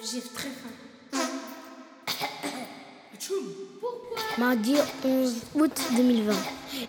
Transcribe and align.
J'ai 0.00 0.20
très 0.20 0.48
faim. 0.48 0.68
Mardi 4.38 4.76
11 5.04 5.34
août 5.56 5.80
2020. 5.96 6.32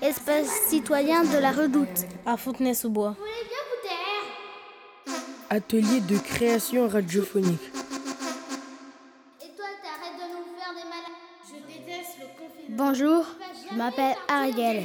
Espace 0.04 0.48
citoyen 0.68 1.24
de 1.24 1.38
la 1.40 1.52
Redoute. 1.52 2.06
À 2.26 2.38
Fontenay-sous-Bois. 2.38 3.16
Vous 3.18 3.24
voulez 3.26 3.32
bien 3.50 3.58
vous 3.72 3.82
taire 3.88 5.20
Atelier 5.50 6.02
de 6.02 6.18
création 6.20 6.88
radiophonique. 6.88 7.60
Et 9.42 9.56
toi, 9.56 9.66
t'arrêtes 9.82 10.16
de 10.20 10.26
nous 10.36 10.46
faire 10.60 10.74
des 10.76 10.86
malades? 10.88 11.18
Je 11.48 11.56
déteste 11.66 12.18
le 12.20 12.28
confinement. 12.38 12.86
Bonjour, 12.86 13.26
je 13.72 13.76
m'appelle 13.76 14.16
Ariel. 14.28 14.84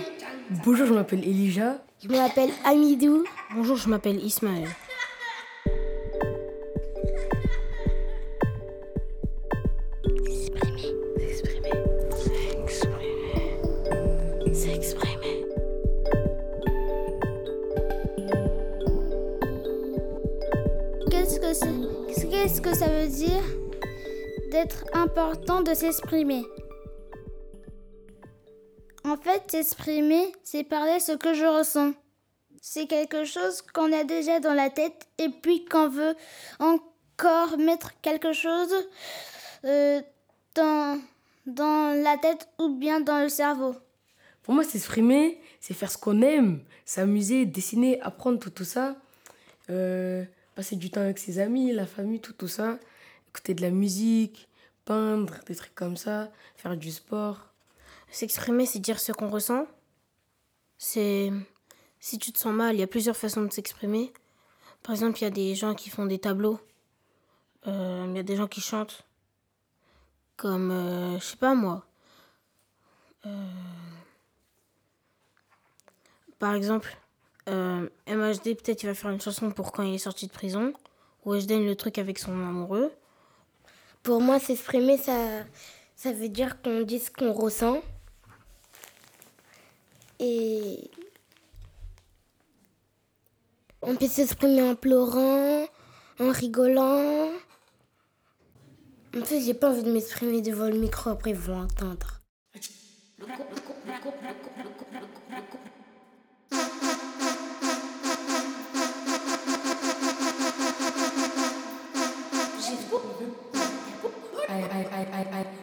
Bonjour, 0.64 0.86
je 0.86 0.95
m'appelle 0.95 1.22
Elijah. 1.25 1.82
Je 2.02 2.09
m'appelle 2.09 2.50
Amidou. 2.64 3.25
Bonjour, 3.54 3.77
je 3.77 3.88
m'appelle 3.91 4.25
Ismaël. 4.25 4.68
Qu'est-ce 22.45 22.60
que 22.60 22.77
ça 22.77 22.88
veut 22.88 23.09
dire 23.09 23.43
d'être 24.51 24.84
important 24.93 25.62
de 25.62 25.73
s'exprimer? 25.73 26.45
En 29.02 29.16
fait, 29.16 29.51
s'exprimer, 29.51 30.30
c'est 30.43 30.62
parler 30.62 31.01
ce 31.01 31.12
que 31.12 31.32
je 31.32 31.46
ressens. 31.46 31.93
C'est 32.60 32.87
quelque 32.87 33.24
chose 33.24 33.62
qu'on 33.62 33.93
a 33.93 34.05
déjà 34.05 34.41
dans 34.41 34.55
la 34.55 34.71
tête 34.71 35.09
et 35.19 35.30
puis 35.30 35.65
qu'on 35.65 35.88
veut 35.88 36.15
encore 36.59 37.57
mettre 37.59 37.98
quelque 38.02 38.32
chose 38.32 38.74
euh, 39.65 40.02
dans 40.55 42.02
la 42.02 42.18
tête 42.18 42.49
ou 42.59 42.77
bien 42.77 43.01
dans 43.01 43.21
le 43.21 43.29
cerveau. 43.29 43.74
Pour 44.45 44.54
moi, 44.54 44.62
s'exprimer, 44.62 45.40
c'est 45.60 45.74
faire 45.74 45.90
ce 45.90 45.98
qu'on 45.98 46.23
aime, 46.23 46.62
s'amuser, 46.84 47.46
dessiner, 47.46 48.00
apprendre 48.00 48.38
tout, 48.38 48.50
tout 48.50 48.64
ça. 48.64 48.96
Euh, 49.70 50.24
passer 50.54 50.76
du 50.76 50.90
temps 50.90 51.00
avec 51.00 51.18
ses 51.18 51.38
amis, 51.38 51.73
la 51.73 51.87
famille, 51.87 52.20
tout, 52.20 52.34
tout 52.34 52.48
ça. 52.48 52.78
Écouter 53.28 53.54
de 53.54 53.62
la 53.62 53.70
musique, 53.70 54.48
peindre, 54.84 55.34
des 55.46 55.56
trucs 55.56 55.74
comme 55.74 55.96
ça, 55.96 56.30
faire 56.56 56.76
du 56.76 56.92
sport. 56.92 57.48
S'exprimer, 58.10 58.66
c'est 58.66 58.78
dire 58.78 59.00
ce 59.00 59.12
qu'on 59.12 59.28
ressent. 59.28 59.66
C'est. 60.78 61.32
Si 61.98 62.18
tu 62.18 62.30
te 62.32 62.38
sens 62.38 62.54
mal, 62.54 62.76
il 62.76 62.80
y 62.80 62.82
a 62.82 62.87
plusieurs 62.87 63.16
façons 63.16 63.42
de 63.42 63.52
s'exprimer. 63.52 64.12
Par 64.82 64.94
exemple, 64.94 65.19
il 65.19 65.22
y 65.22 65.26
a 65.26 65.31
des 65.31 65.54
gens 65.54 65.75
qui 65.75 65.88
font 65.88 66.04
des 66.04 66.19
tableaux. 66.19 66.60
Euh, 67.66 68.06
Il 68.10 68.15
y 68.15 68.19
a 68.19 68.22
des 68.22 68.37
gens 68.37 68.47
qui 68.47 68.60
chantent. 68.60 69.04
Comme, 70.37 70.70
euh, 70.70 71.19
je 71.19 71.25
sais 71.25 71.37
pas 71.37 71.54
moi. 71.54 71.87
Euh, 73.25 73.31
Par 76.44 76.54
exemple, 76.54 76.94
euh, 77.48 77.88
MHD, 78.06 78.54
peut-être 78.54 78.82
il 78.82 78.87
va 78.87 78.92
faire 78.92 79.10
une 79.10 79.19
chanson 79.19 79.50
pour 79.50 79.72
quand 79.72 79.82
il 79.82 79.94
est 79.94 79.98
sorti 79.98 80.26
de 80.26 80.31
prison. 80.31 80.75
Ou 81.25 81.31
Weshden, 81.31 81.64
le 81.64 81.75
truc 81.75 81.97
avec 81.97 82.19
son 82.19 82.32
amoureux. 82.32 82.92
Pour 84.03 84.20
moi, 84.20 84.38
s'exprimer, 84.38 84.98
ça, 84.98 85.44
ça 85.97 86.12
veut 86.12 86.28
dire 86.28 86.60
qu'on 86.60 86.82
dit 86.82 86.98
ce 86.98 87.10
qu'on 87.10 87.32
ressent. 87.32 87.81
Et 90.20 90.91
on 93.81 93.97
peut 93.97 94.06
s'exprimer 94.06 94.69
en 94.69 94.75
pleurant, 94.75 95.65
en 96.20 96.31
rigolant. 96.31 97.31
En 99.16 99.25
fait, 99.25 99.41
j'ai 99.41 99.54
pas 99.54 99.70
envie 99.70 99.82
de 99.82 99.91
m'exprimer 99.91 100.42
devant 100.42 100.66
le 100.66 100.76
micro, 100.78 101.09
après 101.09 101.31
ils 101.31 101.37
vont 101.37 101.62
entendre. 101.62 102.20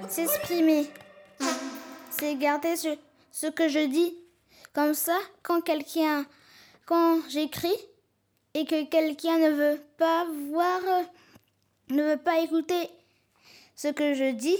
S'exprimer, 0.09 0.87
c'est 2.09 2.35
garder 2.35 2.75
ce, 2.75 2.97
ce 3.31 3.47
que 3.47 3.67
je 3.69 3.85
dis. 3.87 4.15
Comme 4.73 4.93
ça, 4.93 5.17
quand 5.43 5.61
quelqu'un, 5.61 6.25
quand 6.85 7.19
j'écris 7.29 7.75
et 8.53 8.65
que 8.65 8.85
quelqu'un 8.85 9.37
ne 9.37 9.51
veut 9.51 9.81
pas 9.97 10.25
voir, 10.49 10.79
ne 11.89 12.03
veut 12.03 12.17
pas 12.17 12.39
écouter 12.39 12.89
ce 13.75 13.89
que 13.89 14.13
je 14.13 14.31
dis, 14.31 14.57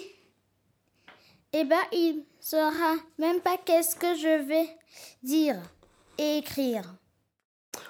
eh 1.54 1.64
ben, 1.64 1.80
il 1.94 2.24
saura 2.40 2.96
même 3.18 3.40
pas 3.42 3.58
qu'est-ce 3.58 3.96
que 3.96 4.16
je 4.16 4.44
vais 4.44 4.68
dire 5.24 5.58
et 6.18 6.38
écrire. 6.38 6.94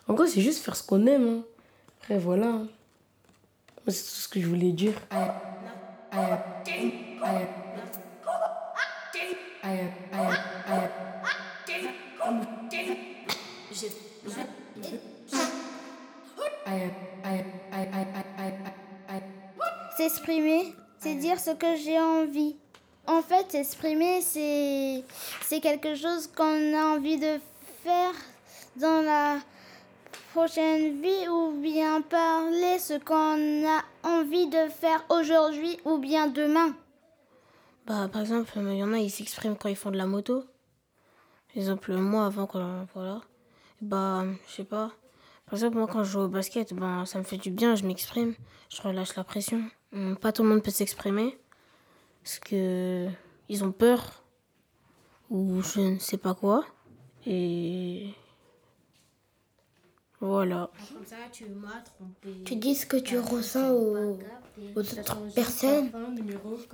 En 0.07 0.13
gros, 0.13 0.25
c'est 0.27 0.41
juste 0.41 0.63
faire 0.63 0.75
ce 0.75 0.83
qu'on 0.83 1.05
aime. 1.07 1.27
Hein. 1.27 1.43
Après, 1.99 2.17
voilà. 2.19 2.47
hein. 2.47 2.67
C'est 3.87 4.03
tout 4.03 4.21
ce 4.21 4.27
que 4.27 4.39
je 4.41 4.47
voulais 4.47 4.71
dire. 4.71 4.93
S'exprimer, 19.95 20.73
c'est 20.99 21.15
dire 21.15 21.39
ce 21.39 21.51
que 21.51 21.75
j'ai 21.77 21.99
envie. 21.99 22.55
En 23.07 23.21
fait, 23.21 23.51
s'exprimer, 23.51 24.21
c'est 24.21 25.03
quelque 25.61 25.95
chose 25.95 26.27
qu'on 26.35 26.73
a 26.73 26.95
envie 26.95 27.17
de 27.17 27.39
faire 27.83 28.13
dans 28.75 29.01
la 29.01 29.37
prochaine 30.33 31.01
vie 31.01 31.27
ou 31.27 31.59
bien 31.61 32.01
parler 32.01 32.79
ce 32.79 32.97
qu'on 32.99 33.67
a 33.67 33.81
envie 34.03 34.47
de 34.47 34.69
faire 34.69 35.03
aujourd'hui 35.09 35.77
ou 35.85 35.97
bien 35.97 36.27
demain. 36.27 36.73
Bah, 37.85 38.07
par 38.11 38.21
exemple, 38.21 38.51
il 38.55 38.75
y 38.77 38.83
en 38.83 38.93
a, 38.93 38.97
ils 38.99 39.09
s'expriment 39.09 39.57
quand 39.57 39.67
ils 39.69 39.75
font 39.75 39.91
de 39.91 39.97
la 39.97 40.05
moto. 40.05 40.41
Par 41.47 41.57
exemple, 41.57 41.93
moi, 41.95 42.25
avant, 42.27 42.47
quand. 42.47 42.87
Voilà. 42.93 43.21
Bah, 43.81 44.23
je 44.47 44.53
sais 44.53 44.63
pas. 44.63 44.91
Par 45.45 45.55
exemple, 45.55 45.77
moi, 45.77 45.87
quand 45.87 46.03
je 46.03 46.11
joue 46.11 46.21
au 46.21 46.27
basket, 46.29 46.73
ben, 46.73 47.05
ça 47.05 47.19
me 47.19 47.23
fait 47.23 47.37
du 47.37 47.51
bien, 47.51 47.75
je 47.75 47.85
m'exprime. 47.85 48.35
Je 48.69 48.81
relâche 48.81 49.15
la 49.15 49.23
pression. 49.25 49.63
Hum, 49.93 50.15
Pas 50.15 50.31
tout 50.31 50.43
le 50.43 50.49
monde 50.49 50.63
peut 50.63 50.71
s'exprimer. 50.71 51.37
Parce 52.23 52.39
que. 52.39 53.07
Ils 53.49 53.63
ont 53.65 53.73
peur. 53.73 54.23
Ou 55.29 55.61
je 55.61 55.81
ne 55.81 55.99
sais 55.99 56.17
pas 56.17 56.35
quoi. 56.35 56.63
Et. 57.25 58.13
Voilà. 60.21 60.69
Comme 60.93 61.05
ça, 61.05 61.15
tu 61.31 61.45
m'as 61.45 61.81
trompé. 61.81 62.43
Tu 62.45 62.55
dis 62.55 62.75
ce 62.75 62.85
que 62.85 62.97
tu 62.97 63.17
ressens 63.17 63.71
aux, 63.71 64.19
aux 64.75 64.79
autres 64.79 65.17
personnes 65.33 65.91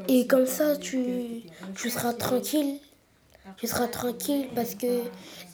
et 0.09 0.28
comme 0.28 0.46
ça 0.46 0.75
tu, 0.75 1.44
tu 1.75 1.90
seras 1.90 2.13
tranquille. 2.13 2.80
Tu 3.56 3.66
seras 3.66 3.88
tranquille 3.88 4.50
parce 4.53 4.75
que 4.75 5.03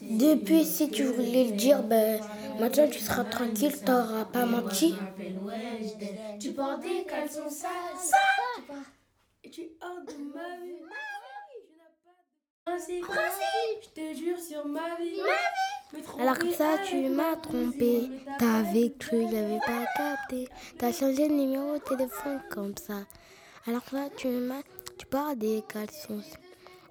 depuis 0.02 0.64
si 0.64 0.90
tu 0.90 1.04
voulais 1.04 1.44
le 1.44 1.52
dire, 1.52 1.84
ben 1.84 2.20
maintenant 2.58 2.88
tu 2.88 2.98
seras 2.98 3.22
tranquille, 3.22 3.72
t'auras 3.84 4.24
pas 4.24 4.44
menti. 4.44 4.96
Tu 6.40 6.50
portes 6.50 6.82
des 6.82 7.04
caleçons 7.04 7.48
sales. 7.48 7.70
Ça 7.96 8.16
Et 9.44 9.50
tu 9.50 9.68
hors 9.80 10.04
de 10.04 10.14
ma 10.34 10.56
vie. 10.64 10.82
Principe, 13.02 13.82
je 13.82 13.88
te 13.90 14.14
jure 14.18 14.40
sur 14.40 14.66
ma 14.66 14.96
vie. 14.96 15.12
Me 15.12 15.18
tromper 15.18 15.73
Alors 16.20 16.38
comme 16.38 16.52
ça 16.52 16.76
tu 16.86 17.08
m'as 17.08 17.30
ma 17.30 17.36
trompé, 17.36 18.10
t'avais 18.38 18.92
cru, 18.98 19.22
j'avais 19.30 19.58
pas 19.66 19.84
capté. 19.96 20.48
T'as 20.78 20.92
changé 20.92 21.28
de 21.28 21.34
numéro 21.34 21.74
de 21.74 21.82
téléphone 21.82 22.40
comme 22.50 22.74
ça. 22.76 23.04
Alors 23.66 23.82
là 23.92 24.08
tu 24.16 24.28
m'as, 24.28 24.62
tu 24.98 25.06
pars 25.06 25.36
des 25.36 25.62
caleçons. 25.68 26.22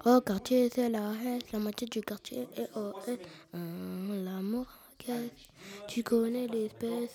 Au 0.04 0.20
quartier 0.20 0.70
c'est 0.74 0.88
la 0.88 1.12
haine, 1.24 1.40
la 1.52 1.58
moitié 1.58 1.86
du 1.86 2.00
quartier 2.02 2.46
est 2.56 2.68
au 2.76 2.92
haine. 3.06 3.18
Hum, 3.54 4.24
L'amour 4.24 4.66
tu 5.88 6.02
connais 6.02 6.46
l'espèce. 6.46 7.10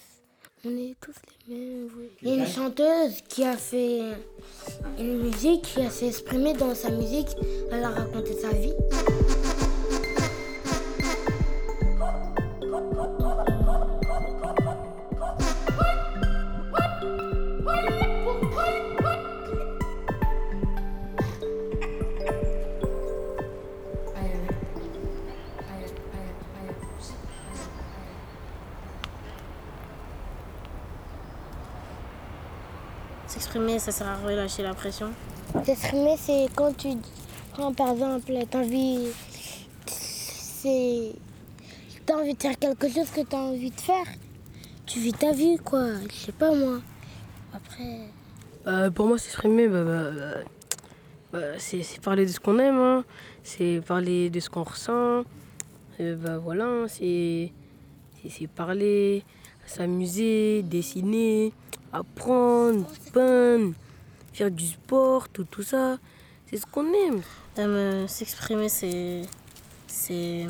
On 0.65 0.69
est 0.69 0.95
tous 1.01 1.13
les 1.47 1.55
mêmes. 1.55 1.89
Il 2.21 2.27
y 2.27 2.31
a 2.31 2.35
une 2.35 2.47
chanteuse 2.47 3.21
qui 3.27 3.43
a 3.45 3.55
fait 3.55 4.01
une 4.97 5.23
musique, 5.23 5.61
qui 5.63 5.81
a 5.81 5.89
s'exprimé 5.89 6.53
dans 6.53 6.75
sa 6.75 6.91
musique. 6.91 7.29
Elle 7.71 7.83
a 7.83 7.89
raconté 7.89 8.33
sa 8.33 8.49
vie. 8.49 8.73
S'exprimer, 33.29 33.79
ça 33.79 33.91
sert 33.91 34.07
à 34.07 34.15
relâcher 34.17 34.63
la 34.63 34.73
pression. 34.73 35.11
S'exprimer, 35.63 36.15
c'est 36.17 36.47
quand 36.55 36.75
tu. 36.75 36.89
Quand 37.55 37.73
par 37.73 37.91
exemple, 37.91 38.33
t'as 38.49 38.59
envie. 38.59 39.07
C'est. 39.85 41.13
T'as 42.05 42.15
envie 42.15 42.33
de 42.33 42.41
faire 42.41 42.57
quelque 42.57 42.89
chose 42.89 43.09
que 43.11 43.21
t'as 43.21 43.37
envie 43.37 43.69
de 43.71 43.79
faire. 43.79 44.05
Tu 44.85 44.99
vis 44.99 45.13
ta 45.13 45.31
vie, 45.31 45.57
quoi. 45.57 45.85
Je 46.11 46.15
sais 46.25 46.31
pas 46.31 46.53
moi. 46.55 46.79
Après. 47.53 47.99
Euh, 48.67 48.89
pour 48.89 49.05
moi, 49.07 49.17
s'exprimer, 49.19 49.67
bah, 49.67 49.83
bah, 49.83 50.11
bah, 50.11 50.33
bah, 51.31 51.39
c'est 51.59 51.83
c'est 51.83 52.01
parler 52.01 52.25
de 52.25 52.31
ce 52.31 52.39
qu'on 52.39 52.57
aime, 52.59 52.77
hein. 52.79 53.05
c'est 53.43 53.81
parler 53.85 54.29
de 54.31 54.39
ce 54.39 54.49
qu'on 54.49 54.63
ressent. 54.63 55.23
Euh, 55.99 56.15
bah, 56.15 56.37
voilà, 56.39 56.65
hein, 56.65 56.85
c'est 56.87 57.51
c'est- 58.21 58.29
c'est 58.29 58.47
parler, 58.47 59.23
s'amuser, 59.69 60.63
dessiner, 60.63 61.53
apprendre, 61.93 62.85
peindre, 63.13 63.73
faire 64.33 64.51
du 64.51 64.65
sport, 64.65 65.29
tout, 65.29 65.45
tout 65.45 65.63
ça. 65.63 65.97
C'est 66.49 66.57
ce 66.57 66.65
qu'on 66.65 66.91
aime. 66.93 67.21
Euh, 67.57 68.07
S'exprimer, 68.07 68.69
c'est. 68.69 69.21
C'est. 69.87 70.47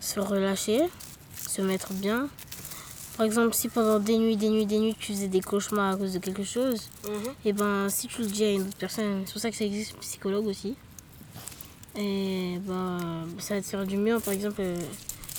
Se 0.00 0.20
relâcher, 0.20 0.82
se 1.48 1.62
mettre 1.62 1.92
bien. 1.92 2.28
Par 3.16 3.26
exemple, 3.26 3.54
si 3.54 3.68
pendant 3.68 3.98
des 3.98 4.18
nuits, 4.18 4.36
des 4.36 4.50
nuits, 4.50 4.66
des 4.66 4.78
nuits, 4.78 4.96
tu 4.98 5.12
faisais 5.12 5.28
des 5.28 5.40
cauchemars 5.40 5.94
à 5.94 5.96
cause 5.96 6.12
de 6.12 6.18
quelque 6.18 6.44
chose, 6.44 6.90
et 7.46 7.54
ben 7.54 7.88
si 7.88 8.08
tu 8.08 8.20
le 8.20 8.28
dis 8.28 8.44
à 8.44 8.50
une 8.50 8.60
autre 8.60 8.76
personne, 8.78 9.22
c'est 9.24 9.32
pour 9.32 9.40
ça 9.40 9.50
que 9.50 9.56
ça 9.56 9.64
existe 9.64 9.96
psychologue 9.96 10.46
aussi. 10.46 10.76
Et 11.96 12.58
ben 12.60 13.26
ça 13.38 13.54
va 13.54 13.62
te 13.62 13.66
faire 13.66 13.86
du 13.86 13.96
mieux. 13.96 14.20
Par 14.20 14.34
exemple, 14.34 14.60
euh, 14.60 14.76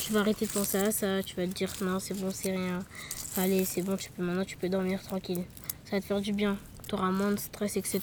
tu 0.07 0.13
vas 0.13 0.21
arrêter 0.21 0.45
de 0.45 0.51
penser 0.51 0.77
à 0.77 0.92
ça, 0.92 1.21
tu 1.21 1.36
vas 1.36 1.45
te 1.45 1.51
dire 1.51 1.71
non, 1.81 2.00
c'est 2.00 2.13
bon, 2.13 2.30
c'est 2.31 2.51
rien. 2.51 2.80
Allez, 3.36 3.65
c'est 3.65 3.81
bon, 3.81 3.98
tu 3.98 4.09
peux 4.09 4.24
maintenant 4.24 4.45
tu 4.45 4.56
peux 4.57 4.69
dormir 4.69 5.04
tranquille. 5.04 5.44
Ça 5.86 5.92
va 5.98 6.01
te 6.01 6.06
faire 6.06 6.21
du 6.21 6.31
bien. 6.33 6.57
Tu 6.88 6.95
auras 6.95 7.12
moins 7.12 7.31
de 7.31 7.39
stress, 7.39 7.75
etc. 7.77 8.00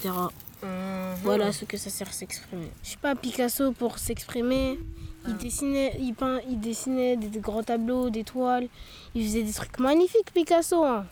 Voilà 1.23 1.53
ce 1.53 1.65
que 1.65 1.77
ça 1.77 1.89
sert 1.91 2.09
à 2.09 2.13
s'exprimer. 2.13 2.69
Je 2.83 2.91
sais 2.91 2.97
pas, 2.99 3.15
Picasso 3.15 3.73
pour 3.73 3.99
s'exprimer, 3.99 4.79
il 5.27 5.37
dessinait, 5.39 5.97
il 5.99 6.15
peint, 6.15 6.41
il 6.49 6.61
dessinait 6.61 7.17
des, 7.17 7.29
des 7.29 7.41
grands 7.41 7.63
tableaux, 7.63 8.11
des 8.11 8.25
toiles, 8.25 8.69
il 9.15 9.25
faisait 9.27 9.43
des 9.43 9.53
trucs 9.53 9.79
magnifiques 9.79 10.31
Picasso. 10.33 10.85
hein. 10.85 11.07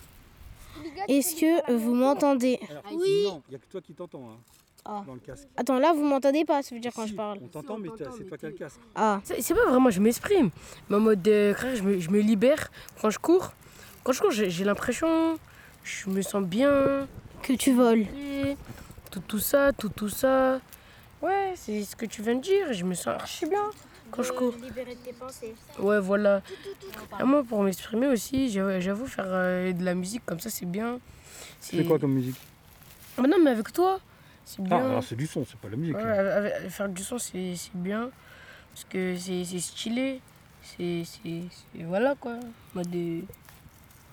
Est-ce 1.09 1.37
que 1.37 1.73
vous 1.75 1.94
m'entendez 1.94 2.59
Oui. 2.93 3.25
Non, 3.27 3.43
il 3.49 3.50
n'y 3.50 3.56
a 3.56 3.59
que 3.59 3.67
toi 3.71 3.81
qui 3.81 3.93
t'entends 3.94 4.29
hein, 4.31 4.37
Ah. 4.84 5.02
dans 5.06 5.14
le 5.14 5.20
casque. 5.20 5.46
Attends, 5.56 5.79
là 5.79 5.93
vous 5.93 6.02
m'entendez 6.05 6.44
pas, 6.44 6.62
ça 6.62 6.75
veut 6.75 6.81
dire 6.81 6.93
quand 6.94 7.05
Si, 7.05 7.11
je 7.12 7.14
parle. 7.17 7.38
On 7.43 7.46
t'entend, 7.49 7.79
mais 7.79 7.88
t'as- 7.96 8.11
c'est 8.17 8.25
toi 8.25 8.37
qui 8.37 8.46
as 8.46 8.49
le 8.49 8.55
casque. 8.56 8.81
Ah, 8.94 9.20
C'est 9.25 9.40
c'est 9.40 9.55
pas 9.55 9.64
vraiment, 9.69 9.90
je 9.90 10.00
m'exprime. 10.00 10.50
Mais 10.88 10.96
en 10.96 11.00
mode, 11.00 11.26
euh, 11.29 11.55
je 11.75 11.82
me, 11.82 11.99
je 12.00 12.11
me 12.11 12.19
libère 12.20 12.70
quand 13.00 13.11
je 13.11 13.19
cours. 13.19 13.52
Quand 14.02 14.12
je 14.12 14.20
cours, 14.20 14.32
j'ai 14.32 14.64
l'impression, 14.64 15.38
je 15.84 16.11
me 16.11 16.20
sens 16.23 16.43
bien. 16.44 17.06
que 17.43 17.52
tu 17.55 17.73
voles. 17.73 18.06
Tout, 19.11 19.20
tout 19.26 19.38
ça, 19.40 19.73
tout, 19.73 19.88
tout 19.88 20.08
ça. 20.08 20.61
Ouais, 21.20 21.52
c'est 21.56 21.82
ce 21.82 21.96
que 21.96 22.06
tu 22.06 22.23
viens 22.23 22.37
de 22.37 22.40
dire. 22.40 22.73
Je 22.73 22.84
me 22.84 22.94
sens 22.94 23.08
archi 23.08 23.46
bien 23.46 23.64
quand 24.12 24.23
je 24.23 24.32
cours. 24.32 24.55
Libérer 24.62 24.96
tes 25.05 25.12
pensées. 25.12 25.52
Ouais, 25.79 25.99
voilà. 26.00 26.40
Et 27.20 27.25
moi, 27.25 27.43
pour 27.43 27.62
m'exprimer 27.64 28.06
aussi, 28.06 28.49
j'avoue 28.49 29.06
faire 29.06 29.26
euh, 29.29 29.73
de 29.73 29.84
la 29.84 29.94
musique 29.94 30.25
comme 30.25 30.38
ça, 30.40 30.50
c'est 30.50 30.67
bien. 30.67 31.00
Fais 31.61 31.84
quoi 31.84 31.99
comme 31.99 32.12
musique? 32.14 32.37
Ah, 33.19 33.23
non, 33.23 33.37
mais 33.43 33.50
avec 33.50 33.73
toi, 33.73 33.99
c'est 34.44 34.61
Ah, 34.62 34.65
bien. 34.65 34.77
alors 34.91 35.05
c'est 35.05 35.17
du 35.17 35.27
son, 35.27 35.44
c'est 35.49 35.59
pas 35.59 35.69
la 35.69 35.77
musique. 35.77 35.97
Ouais, 35.97 36.05
là. 36.05 36.37
avec- 36.37 36.53
avec- 36.55 36.71
faire 36.71 36.89
du 36.89 37.03
son, 37.03 37.19
c'est 37.19 37.55
c'est 37.56 37.75
bien. 37.75 38.11
Parce 38.73 38.85
que 38.85 39.17
c'est 39.17 39.44
c'est 39.44 39.59
stylé. 39.61 40.21
C'est. 40.62 41.03
Voilà 41.75 42.15
quoi. 42.15 42.37
Mode 42.75 42.91
de- 42.91 43.23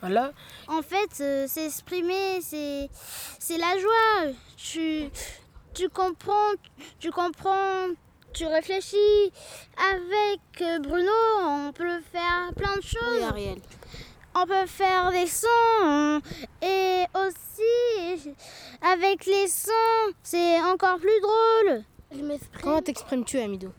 Voilà. 0.02 0.31
En 0.68 0.81
fait, 0.81 1.22
euh, 1.22 1.48
s'exprimer, 1.48 2.40
c'est 2.42 2.90
c'est 3.40 3.58
la 3.58 3.78
joie. 3.78 4.34
Tu 4.58 5.10
tu 5.74 5.88
comprends, 5.90 6.52
tu 7.00 7.12
comprends, 7.12 7.88
tu 8.34 8.46
réfléchis. 8.48 9.31
Avec 9.78 10.42
euh, 10.62 10.80
Bruno, 10.80 11.12
on 11.42 11.72
peut 11.74 12.00
faire 12.12 12.52
plein 12.56 12.76
de 12.78 12.81
choses. 12.81 13.00
Oui, 13.20 13.24
Ariel. 13.24 13.58
On 14.36 14.46
peut 14.46 14.66
faire 14.68 15.12
des 15.12 15.28
sons 15.28 16.22
et 16.62 17.04
aussi 17.16 18.30
avec 18.81 19.26
les 19.26 19.48
sons, 19.48 20.14
c'est 20.24 20.62
encore 20.62 20.98
plus 20.98 21.20
drôle. 21.22 21.84
Je 22.12 22.22
m'exprime 22.22 22.62
Comment 22.62 22.81
t'exprimes-tu, 22.81 23.40
Amido? 23.40 23.72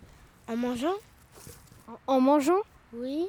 En 0.48 0.56
mangeant 0.56 0.94
En 2.06 2.20
mangeant? 2.20 2.60
Oui. 2.92 3.26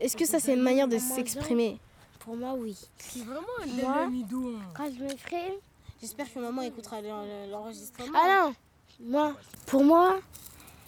Est-ce 0.00 0.16
que 0.16 0.24
ça 0.26 0.40
c'est 0.40 0.54
une 0.54 0.62
manière 0.62 0.88
de 0.88 0.98
s'exprimer? 0.98 1.78
Pour 2.20 2.36
moi, 2.36 2.54
oui. 2.56 2.76
C'est 2.98 3.20
vraiment 3.24 3.46
Moi, 3.66 4.02
Amido. 4.04 4.54
Quand 4.76 4.86
je 4.96 5.02
m'exprime. 5.04 5.54
J'espère 6.00 6.32
que 6.32 6.38
maman 6.40 6.62
écoutera 6.62 7.00
l'en- 7.00 7.24
l'enregistrement. 7.50 8.12
Ah 8.18 8.46
non 8.46 8.54
Moi, 9.00 9.34
pour 9.66 9.84
moi, 9.84 10.18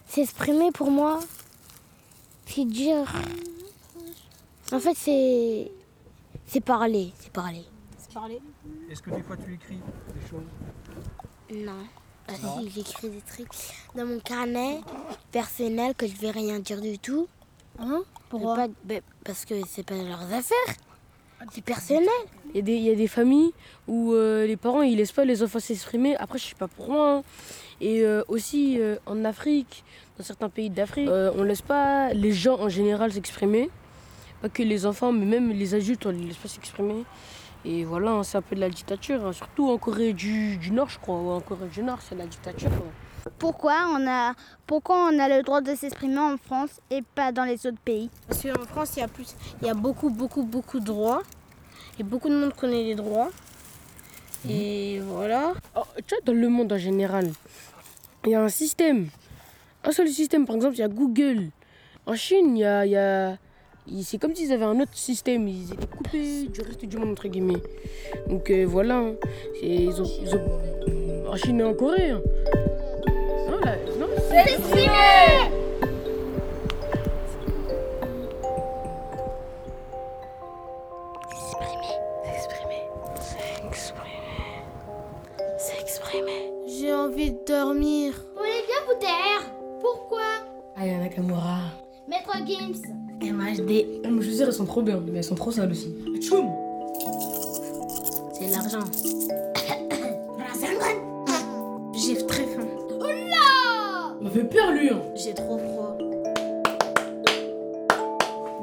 s'exprimer 0.09 0.73
pour 0.73 0.91
moi, 0.91 1.21
c'est 2.47 2.65
dire. 2.65 3.07
En 4.73 4.81
fait, 4.81 4.95
c'est. 4.97 5.71
C'est 6.47 6.61
parler. 6.61 7.13
C'est 7.19 7.33
parler. 7.33 7.65
C'est 7.97 8.13
parler. 8.13 8.41
Est-ce 8.91 9.03
que 9.03 9.11
des 9.11 9.23
fois 9.23 9.37
tu 9.37 9.55
écris 9.55 9.77
des 9.79 10.29
choses 10.29 11.65
Non. 11.65 11.73
Ah 12.29 12.33
si, 12.35 12.71
j'écris 12.71 13.11
des 13.11 13.21
trucs 13.21 13.49
dans 13.95 14.07
mon 14.07 14.19
carnet 14.19 14.81
personnel 15.31 15.95
que 15.95 16.07
je 16.07 16.15
vais 16.17 16.31
rien 16.31 16.59
dire 16.59 16.81
du 16.81 16.99
tout. 16.99 17.29
Hein? 17.79 18.03
Pas- 18.31 18.69
ben, 18.85 19.01
Parce 19.25 19.45
que 19.45 19.55
c'est 19.69 19.83
pas 19.85 19.95
leurs 19.97 20.23
affaires. 20.33 20.75
C'est 21.53 21.63
personnel. 21.63 22.09
Il 22.51 22.57
y, 22.57 22.59
a 22.61 22.63
des- 22.63 22.77
il 22.77 22.83
y 22.85 22.91
a 22.91 22.95
des 22.95 23.09
familles 23.09 23.53
où 23.87 24.13
euh, 24.15 24.47
les 24.47 24.57
parents 24.57 24.81
ils 24.83 24.97
laissent 24.97 25.13
pas 25.13 25.27
les 25.27 25.43
enfants 25.43 25.61
s'exprimer. 25.61 26.17
Après, 26.17 26.39
je 26.39 26.47
sais 26.47 26.55
pas 26.55 26.69
pour 26.69 26.89
moi. 26.91 27.17
hein. 27.17 27.23
Et 27.83 28.01
euh, 28.07 28.23
aussi 28.29 28.81
euh, 28.81 28.97
en 29.05 29.25
Afrique, 29.27 29.85
dans 30.17 30.25
certains 30.25 30.49
pays 30.49 30.71
d'Afrique, 30.71 31.09
euh, 31.09 31.31
on 31.37 31.43
laisse 31.43 31.61
pas 31.63 32.15
les 32.15 32.33
gens 32.33 32.59
en 32.59 32.69
général 32.71 33.13
s'exprimer. 33.13 33.69
Pas 34.45 34.51
que 34.51 34.63
les 34.63 34.85
enfants, 34.85 35.11
mais 35.11 35.25
même 35.25 35.53
les 35.53 35.73
adultes, 35.75 36.05
on 36.05 36.11
les 36.11 36.19
laisse 36.27 36.37
pas 36.37 36.49
s'exprimer. 36.49 37.05
Et 37.65 37.83
voilà, 37.87 38.11
hein, 38.11 38.23
c'est 38.25 38.37
un 38.37 38.43
peu 38.43 38.55
de 38.55 38.61
la 38.61 38.69
dictature. 38.69 39.25
hein. 39.25 39.33
Surtout 39.33 39.71
en 39.71 39.79
Corée 39.79 40.13
du, 40.13 40.59
du 40.59 40.71
Nord, 40.71 40.91
je 40.91 40.99
crois. 40.99 41.19
Ouais, 41.19 41.33
en 41.37 41.41
Corée 41.41 41.69
du 41.69 41.83
Nord, 41.83 42.01
c'est 42.07 42.15
la 42.15 42.27
dictature. 42.27 42.69
quoi. 42.69 43.33
Pourquoi 43.39 43.87
on 43.91 44.07
a 44.07 44.35
pourquoi 44.67 45.09
on 45.11 45.19
a 45.19 45.31
le 45.35 45.43
droit 45.43 45.63
de 45.63 45.75
s'exprimer 45.75 46.19
en 46.19 46.37
France 46.37 46.79
et 46.91 47.01
pas 47.15 47.33
dans 47.33 47.45
les 47.45 47.67
autres 47.67 47.79
pays? 47.83 48.11
Parce 48.29 48.43
qu'en 48.43 48.67
France, 48.67 48.91
il 48.97 49.01
y 49.01 49.03
a 49.03 49.09
plus, 49.09 49.35
il 49.63 49.67
y 49.67 49.71
a 49.71 49.73
beaucoup, 49.75 50.11
beaucoup, 50.11 50.43
beaucoup 50.43 50.79
de 50.79 50.85
droits. 50.85 51.23
Et 51.99 52.03
beaucoup 52.03 52.29
de 52.29 52.37
monde 52.37 52.53
connaît 52.53 52.83
les 52.83 52.97
droits. 52.97 53.31
Et 54.47 55.01
voilà. 55.01 55.55
Oh, 55.75 55.85
tu 56.07 56.15
vois, 56.17 56.23
dans 56.27 56.39
le 56.39 56.49
monde 56.51 56.71
en 56.71 56.77
général, 56.77 57.33
il 58.27 58.33
y 58.33 58.35
a 58.35 58.43
un 58.43 58.51
système. 58.51 59.09
Un 59.85 59.93
seul 59.93 60.09
système, 60.11 60.45
par 60.45 60.57
exemple, 60.57 60.75
il 60.75 60.81
y 60.81 60.83
a 60.83 60.89
Google. 60.89 61.49
En 62.05 62.15
Chine, 62.15 62.59
il 62.59 62.61
y 62.61 62.65
a. 62.67 62.85
il 62.85 62.93
y 62.93 62.97
a- 62.99 63.31
il- 63.31 63.39
c'est 64.03 64.19
comme 64.19 64.35
s'ils 64.35 64.53
avaient 64.53 64.65
un 64.65 64.81
autre 64.81 64.95
système. 64.97 65.47
Ils 65.49 65.73
étaient 65.73 65.87
coupés 65.87 66.47
du 66.49 66.61
reste 66.61 66.85
du 66.85 66.97
monde, 66.97 67.11
entre 67.11 67.29
guillemets. 67.29 67.63
Donc 68.29 68.51
euh, 68.51 68.65
voilà. 68.65 68.99
hein. 68.99 69.15
C'est- 69.61 69.67
Ils 69.67 70.01
ont, 70.03 70.07
ils 70.23 70.35
ont- 70.35 71.31
En 71.31 71.37
Chine 71.37 71.61
et 71.61 71.65
en 71.65 71.75
Corée. 71.75 72.11
hein. 72.11 72.21
Non, 73.51 73.59
là, 73.61 73.77
non, 73.99 74.07
J'ai 86.67 86.93
envie 86.93 87.33
de 87.33 87.39
dormir. 87.47 88.13
Vous 88.35 88.39
voulez 88.41 88.63
bien 88.67 88.77
vous 88.87 89.01
taire? 89.01 89.51
Pourquoi? 89.81 90.21
Aya 90.77 90.99
Nakamura. 90.99 91.59
Maître 92.09 92.37
Gims 92.47 92.83
MHD. 93.33 94.07
Mes 94.11 94.23
chaussures, 94.23 94.47
elles 94.47 94.53
sont 94.53 94.65
trop 94.67 94.83
bien, 94.83 95.01
mais 95.07 95.19
elles 95.19 95.25
sont 95.25 95.35
trop 95.35 95.51
sales 95.51 95.71
aussi. 95.71 95.95
Tchoum 96.21 96.47
C'est 98.39 98.49
l'argent. 98.49 98.85
J'ai 101.95 102.27
très 102.27 102.45
faim. 102.45 102.67
Il 104.21 104.25
m'a 104.25 104.31
fait 104.31 104.45
peur, 104.45 104.71
lui. 104.73 104.91
hein. 104.91 105.01
J'ai 105.15 105.33
trop 105.35 105.59
froid. 105.59 105.97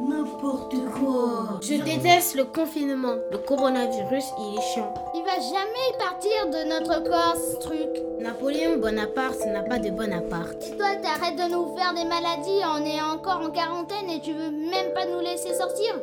N'importe 0.09 0.75
quoi. 0.99 1.59
Je 1.61 1.75
déteste 1.83 2.35
le 2.35 2.45
confinement. 2.45 3.15
Le 3.31 3.37
coronavirus, 3.37 4.25
il 4.39 4.57
est 4.57 4.61
chiant. 4.73 4.91
Il 5.15 5.23
va 5.23 5.39
jamais 5.39 5.97
partir 5.99 6.47
de 6.47 6.63
notre 6.69 7.03
corps 7.09 7.37
ce 7.37 7.57
truc. 7.59 7.89
Napoléon 8.21 8.77
Bonaparte 8.77 9.47
n'a 9.47 9.63
pas 9.63 9.79
de 9.79 9.89
Bonaparte. 9.89 10.77
Toi 10.77 10.89
t'arrêtes 11.01 11.37
de 11.37 11.51
nous 11.51 11.75
faire 11.75 11.91
des 11.95 12.05
maladies, 12.05 12.61
on 12.63 12.85
est 12.85 13.01
encore 13.01 13.41
en 13.41 13.49
quarantaine 13.49 14.09
et 14.11 14.19
tu 14.19 14.33
veux 14.33 14.51
même 14.51 14.93
pas 14.93 15.05
nous 15.05 15.21
laisser 15.21 15.55
sortir 15.55 15.99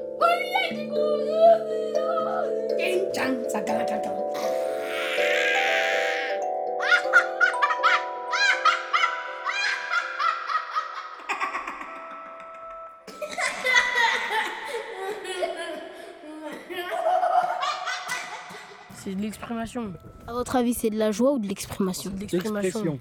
c'est 19.09 19.15
de 19.15 19.23
l'exprimation. 19.23 19.93
À 20.27 20.33
votre 20.33 20.57
avis, 20.57 20.75
c'est 20.75 20.91
de 20.91 20.99
la 20.99 21.13
joie 21.13 21.33
ou 21.33 21.39
de 21.39 21.47
l'exprimation 21.49 22.11
de 22.11 22.21
l'exprimation. 22.21 22.61
L'expression. 22.61 23.01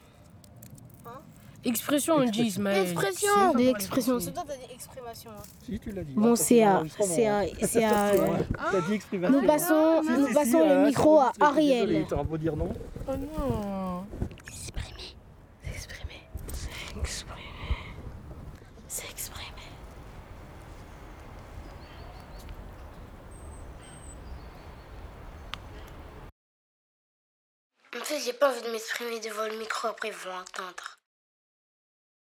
Expression, 1.65 2.15
on 2.15 2.23
dit, 2.23 2.43
Ismaël. 2.43 2.83
Expression. 2.83 3.53
De 3.53 3.57
l'expression. 3.57 4.19
C'est 4.19 4.31
toi, 4.31 4.43
t'as 4.47 4.55
dit 4.55 4.73
expression. 4.73 5.31
Si 5.65 5.79
tu 5.79 5.91
l'as 5.91 6.03
dit. 6.03 6.13
Bon, 6.15 6.35
c'est 6.35 6.63
à. 6.63 6.83
C'est 7.01 7.27
à. 7.27 7.43
C'est 7.61 7.83
à. 7.83 8.11
T'as 8.71 8.81
dit 8.87 8.93
exprimation. 8.93 9.41
Nous 9.41 9.47
passons, 9.47 10.01
nous 10.03 10.27
si, 10.27 10.33
passons 10.33 10.61
si, 10.61 10.67
le 10.67 10.71
hein, 10.71 10.85
micro 10.85 11.19
à 11.19 11.33
Ariel. 11.39 11.87
désolé, 11.87 12.05
T'auras 12.07 12.23
beau 12.23 12.37
dire 12.37 12.55
non. 12.55 12.69
Oh 13.07 13.11
non. 13.11 14.05
S'exprimer. 14.49 15.15
S'exprimer. 15.63 16.21
S'exprimer. 17.03 17.47
En 27.99 28.03
fait, 28.03 28.16
j'ai 28.27 28.33
pas 28.33 28.49
envie 28.49 28.61
de 28.61 28.71
m'exprimer 28.71 29.21
devant 29.21 29.47
le 29.47 29.57
micro, 29.57 29.87
après 29.87 30.09
ils 30.09 30.13
vont 30.13 30.33
entendre. 30.33 30.99